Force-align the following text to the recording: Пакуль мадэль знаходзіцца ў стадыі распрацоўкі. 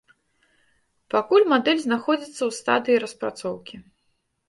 Пакуль 1.15 1.45
мадэль 1.53 1.83
знаходзіцца 1.85 2.35
ў 2.45 2.51
стадыі 2.63 3.01
распрацоўкі. 3.07 3.75